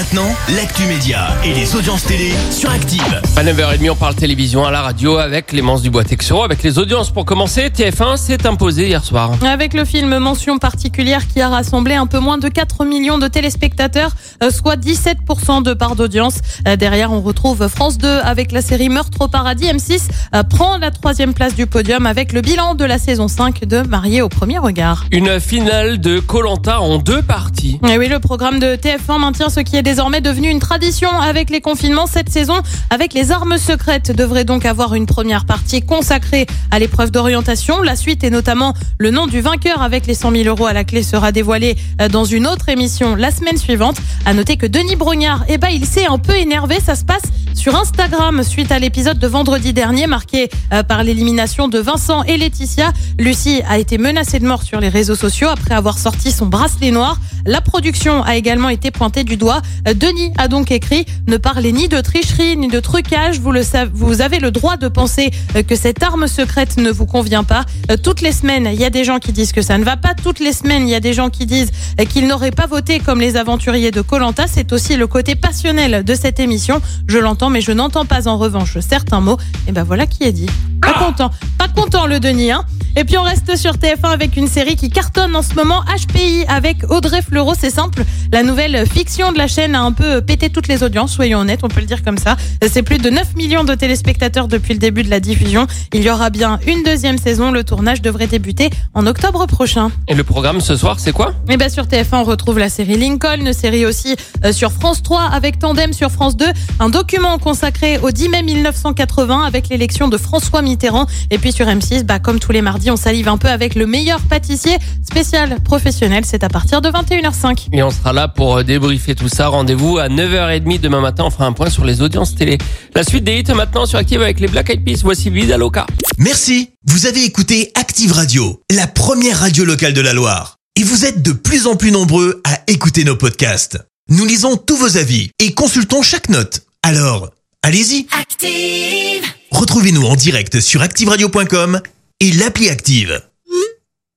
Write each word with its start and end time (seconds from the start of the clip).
Maintenant, 0.00 0.34
l'actu 0.56 0.84
média 0.86 1.28
et 1.44 1.52
les 1.52 1.76
audiences 1.76 2.04
télé 2.04 2.32
sur 2.50 2.70
Active. 2.70 3.20
À 3.36 3.44
9h30, 3.44 3.90
on 3.90 3.94
parle 3.94 4.14
télévision 4.14 4.64
à 4.64 4.70
la 4.70 4.80
radio 4.80 5.18
avec 5.18 5.48
Clémence 5.48 5.82
Dubois-Texoro. 5.82 6.42
Avec 6.42 6.62
les 6.62 6.78
audiences 6.78 7.10
pour 7.10 7.26
commencer, 7.26 7.68
TF1 7.68 8.16
s'est 8.16 8.46
imposé 8.46 8.86
hier 8.86 9.04
soir. 9.04 9.32
Avec 9.46 9.74
le 9.74 9.84
film 9.84 10.16
Mention 10.16 10.56
particulière 10.56 11.28
qui 11.28 11.42
a 11.42 11.50
rassemblé 11.50 11.96
un 11.96 12.06
peu 12.06 12.18
moins 12.18 12.38
de 12.38 12.48
4 12.48 12.86
millions 12.86 13.18
de 13.18 13.28
téléspectateurs, 13.28 14.12
euh, 14.42 14.48
soit 14.48 14.76
17% 14.76 15.62
de 15.62 15.74
part 15.74 15.96
d'audience. 15.96 16.38
Euh, 16.66 16.76
Derrière, 16.76 17.12
on 17.12 17.20
retrouve 17.20 17.68
France 17.68 17.98
2 17.98 18.08
avec 18.08 18.52
la 18.52 18.62
série 18.62 18.88
Meurtre 18.88 19.20
au 19.20 19.28
paradis. 19.28 19.66
M6 19.66 20.08
euh, 20.34 20.42
prend 20.44 20.78
la 20.78 20.90
troisième 20.90 21.34
place 21.34 21.54
du 21.54 21.66
podium 21.66 22.06
avec 22.06 22.32
le 22.32 22.40
bilan 22.40 22.74
de 22.74 22.86
la 22.86 22.96
saison 22.96 23.28
5 23.28 23.66
de 23.66 23.82
Marié 23.82 24.22
au 24.22 24.30
premier 24.30 24.56
regard. 24.56 25.04
Une 25.12 25.38
finale 25.40 26.00
de 26.00 26.20
Colanta 26.20 26.80
en 26.80 26.96
deux 26.96 27.20
parties. 27.20 27.78
Et 27.86 27.98
oui, 27.98 28.08
le 28.08 28.18
programme 28.18 28.60
de 28.60 28.76
TF1 28.76 29.18
maintient 29.20 29.50
ce 29.50 29.60
qui 29.60 29.76
est 29.76 29.89
désormais 29.90 30.20
devenu 30.20 30.48
une 30.48 30.60
tradition 30.60 31.10
avec 31.18 31.50
les 31.50 31.60
confinements. 31.60 32.06
Cette 32.06 32.30
saison, 32.30 32.62
avec 32.90 33.12
les 33.12 33.32
armes 33.32 33.58
secrètes, 33.58 34.14
devrait 34.14 34.44
donc 34.44 34.64
avoir 34.64 34.94
une 34.94 35.04
première 35.04 35.44
partie 35.44 35.82
consacrée 35.82 36.46
à 36.70 36.78
l'épreuve 36.78 37.10
d'orientation. 37.10 37.82
La 37.82 37.96
suite 37.96 38.22
et 38.22 38.30
notamment 38.30 38.72
le 38.98 39.10
nom 39.10 39.26
du 39.26 39.40
vainqueur 39.40 39.82
avec 39.82 40.06
les 40.06 40.14
100 40.14 40.30
000 40.30 40.44
euros 40.44 40.66
à 40.66 40.72
la 40.72 40.84
clé 40.84 41.02
sera 41.02 41.32
dévoilé 41.32 41.76
euh, 42.00 42.08
dans 42.08 42.24
une 42.24 42.46
autre 42.46 42.68
émission 42.68 43.16
la 43.16 43.32
semaine 43.32 43.56
suivante. 43.56 43.96
À 44.26 44.32
noter 44.32 44.56
que 44.56 44.66
Denis 44.66 44.94
Brognard, 44.94 45.44
eh 45.48 45.58
ben, 45.58 45.70
il 45.70 45.84
s'est 45.84 46.06
un 46.06 46.18
peu 46.18 46.36
énervé. 46.36 46.78
Ça 46.78 46.94
se 46.94 47.04
passe 47.04 47.24
sur 47.54 47.76
Instagram 47.76 48.42
suite 48.42 48.72
à 48.72 48.78
l'épisode 48.78 49.18
de 49.18 49.26
vendredi 49.26 49.72
dernier 49.72 50.06
marqué 50.06 50.48
euh, 50.72 50.82
par 50.82 51.04
l'élimination 51.04 51.68
de 51.68 51.78
Vincent 51.78 52.22
et 52.24 52.36
Laetitia. 52.36 52.92
Lucie 53.18 53.62
a 53.68 53.78
été 53.78 53.98
menacée 53.98 54.38
de 54.38 54.46
mort 54.46 54.62
sur 54.62 54.80
les 54.80 54.88
réseaux 54.88 55.14
sociaux 55.14 55.48
après 55.48 55.74
avoir 55.74 55.98
sorti 55.98 56.30
son 56.32 56.46
bracelet 56.46 56.90
noir. 56.90 57.18
La 57.46 57.60
production 57.60 58.22
a 58.22 58.36
également 58.36 58.68
été 58.68 58.90
pointée 58.90 59.24
du 59.24 59.36
doigt. 59.36 59.62
Euh, 59.88 59.94
Denis 59.94 60.32
a 60.38 60.48
donc 60.48 60.70
écrit 60.70 61.06
Ne 61.26 61.36
parlez 61.36 61.72
ni 61.72 61.88
de 61.88 62.00
tricherie 62.00 62.56
ni 62.56 62.68
de 62.68 62.80
trucage. 62.80 63.40
Vous, 63.40 64.20
avez 64.20 64.38
le 64.38 64.50
droit 64.50 64.76
de 64.76 64.88
penser 64.88 65.30
euh, 65.56 65.62
que 65.62 65.76
cette 65.76 66.02
arme 66.02 66.28
secrète 66.28 66.76
ne 66.76 66.90
vous 66.90 67.06
convient 67.06 67.44
pas. 67.44 67.64
Toutes 68.02 68.20
les 68.20 68.32
semaines, 68.32 68.68
il 68.72 68.80
y 68.80 68.84
a 68.84 68.90
des 68.90 69.04
gens 69.04 69.18
qui 69.18 69.32
disent 69.32 69.52
que 69.52 69.62
ça 69.62 69.78
ne 69.78 69.84
va 69.84 69.96
pas. 69.96 70.14
Toutes 70.14 70.40
les 70.40 70.52
semaines, 70.52 70.86
il 70.86 70.90
y 70.90 70.94
a 70.94 71.00
des 71.00 71.12
gens 71.12 71.30
qui 71.30 71.46
disent 71.46 71.70
qu'ils 72.08 72.26
n'auraient 72.26 72.50
pas 72.50 72.66
voté 72.66 73.00
comme 73.00 73.20
les 73.20 73.36
aventuriers 73.36 73.90
de 73.90 74.00
Colanta. 74.00 74.44
C'est 74.46 74.72
aussi 74.72 74.96
le 74.96 75.06
côté 75.06 75.34
passionnel 75.34 76.04
de 76.04 76.14
cette 76.14 76.40
émission. 76.40 76.80
Je 77.08 77.18
l'entends, 77.18 77.39
mais 77.48 77.62
je 77.62 77.72
n'entends 77.72 78.04
pas 78.04 78.28
en 78.28 78.36
revanche 78.36 78.78
certains 78.80 79.20
mots. 79.20 79.38
Et 79.66 79.72
ben 79.72 79.84
voilà 79.84 80.06
qui 80.06 80.24
est 80.24 80.32
dit. 80.32 80.50
Pas 80.82 80.94
content, 80.94 81.30
pas 81.56 81.68
content 81.68 82.06
le 82.06 82.20
Denis. 82.20 82.50
Hein 82.50 82.64
et 82.96 83.04
puis 83.04 83.16
on 83.16 83.22
reste 83.22 83.56
sur 83.56 83.74
TF1 83.74 84.10
avec 84.12 84.36
une 84.36 84.48
série 84.48 84.74
qui 84.74 84.90
cartonne 84.90 85.36
en 85.36 85.42
ce 85.42 85.54
moment, 85.54 85.82
HPI, 85.84 86.44
avec 86.48 86.78
Audrey 86.90 87.22
Fleurot. 87.22 87.54
C'est 87.56 87.70
simple, 87.70 88.02
la 88.32 88.42
nouvelle 88.42 88.84
fiction 88.86 89.30
de 89.30 89.38
la 89.38 89.46
chaîne 89.46 89.76
a 89.76 89.82
un 89.82 89.92
peu 89.92 90.20
pété 90.20 90.50
toutes 90.50 90.66
les 90.66 90.82
audiences, 90.82 91.12
soyons 91.12 91.38
honnêtes, 91.38 91.60
on 91.62 91.68
peut 91.68 91.80
le 91.80 91.86
dire 91.86 92.02
comme 92.02 92.18
ça. 92.18 92.36
C'est 92.68 92.82
plus 92.82 92.98
de 92.98 93.08
9 93.08 93.36
millions 93.36 93.62
de 93.62 93.74
téléspectateurs 93.74 94.48
depuis 94.48 94.72
le 94.72 94.80
début 94.80 95.04
de 95.04 95.10
la 95.10 95.20
diffusion. 95.20 95.68
Il 95.92 96.02
y 96.02 96.10
aura 96.10 96.30
bien 96.30 96.58
une 96.66 96.82
deuxième 96.82 97.18
saison. 97.18 97.52
Le 97.52 97.62
tournage 97.62 98.02
devrait 98.02 98.26
débuter 98.26 98.70
en 98.92 99.06
octobre 99.06 99.46
prochain. 99.46 99.90
Et 100.08 100.14
le 100.14 100.24
programme 100.24 100.60
ce 100.60 100.76
soir, 100.76 100.98
c'est 100.98 101.12
quoi? 101.12 101.32
Et 101.48 101.56
bien 101.56 101.68
sur 101.68 101.84
TF1, 101.84 102.16
on 102.16 102.24
retrouve 102.24 102.58
la 102.58 102.68
série 102.68 102.96
Lincoln, 102.96 103.52
série 103.52 103.86
aussi 103.86 104.16
euh, 104.44 104.52
sur 104.52 104.72
France 104.72 105.02
3 105.02 105.22
avec 105.22 105.60
Tandem 105.60 105.92
sur 105.92 106.10
France 106.10 106.36
2, 106.36 106.46
un 106.80 106.88
document 106.88 107.29
consacré 107.38 107.98
au 107.98 108.10
10 108.10 108.28
mai 108.28 108.42
1980 108.42 109.44
avec 109.44 109.68
l'élection 109.68 110.08
de 110.08 110.16
François 110.16 110.62
Mitterrand. 110.62 111.06
Et 111.30 111.38
puis 111.38 111.52
sur 111.52 111.66
M6, 111.66 112.04
bah, 112.04 112.18
comme 112.18 112.38
tous 112.38 112.52
les 112.52 112.62
mardis, 112.62 112.90
on 112.90 112.96
salive 112.96 113.28
un 113.28 113.38
peu 113.38 113.48
avec 113.48 113.74
le 113.74 113.86
meilleur 113.86 114.20
pâtissier 114.20 114.76
spécial 115.04 115.60
professionnel. 115.62 116.24
C'est 116.26 116.44
à 116.44 116.48
partir 116.48 116.80
de 116.80 116.88
21h05. 116.88 117.68
Et 117.72 117.82
on 117.82 117.90
sera 117.90 118.12
là 118.12 118.28
pour 118.28 118.58
euh, 118.58 118.62
débriefer 118.62 119.14
tout 119.14 119.28
ça. 119.28 119.48
Rendez-vous 119.48 119.98
à 119.98 120.08
9h30 120.08 120.80
demain 120.80 121.00
matin. 121.00 121.24
On 121.26 121.30
fera 121.30 121.46
un 121.46 121.52
point 121.52 121.70
sur 121.70 121.84
les 121.84 122.02
audiences 122.02 122.34
télé. 122.34 122.58
La 122.94 123.02
suite 123.02 123.24
des 123.24 123.38
hits 123.38 123.54
maintenant 123.54 123.86
sur 123.86 123.98
Active 123.98 124.22
avec 124.22 124.40
les 124.40 124.48
Black 124.48 124.70
Eyed 124.70 124.84
Peas. 124.84 125.00
Voici 125.02 125.30
Vida 125.30 125.56
Loca. 125.56 125.86
Merci. 126.18 126.70
Vous 126.86 127.06
avez 127.06 127.24
écouté 127.24 127.70
Active 127.74 128.12
Radio, 128.12 128.62
la 128.74 128.86
première 128.86 129.40
radio 129.40 129.64
locale 129.64 129.92
de 129.92 130.00
la 130.00 130.12
Loire. 130.12 130.56
Et 130.76 130.82
vous 130.82 131.04
êtes 131.04 131.22
de 131.22 131.32
plus 131.32 131.66
en 131.66 131.76
plus 131.76 131.90
nombreux 131.90 132.40
à 132.44 132.60
écouter 132.66 133.04
nos 133.04 133.16
podcasts. 133.16 133.78
Nous 134.08 134.24
lisons 134.24 134.56
tous 134.56 134.76
vos 134.76 134.96
avis 134.96 135.30
et 135.38 135.52
consultons 135.52 136.02
chaque 136.02 136.28
note. 136.30 136.62
Alors, 136.82 137.30
allez-y. 137.62 138.06
Active. 138.18 139.24
Retrouvez-nous 139.50 140.04
en 140.04 140.16
direct 140.16 140.60
sur 140.60 140.82
activeradio.com 140.82 141.80
et 142.20 142.32
l'appli 142.32 142.68
Active. 142.68 143.22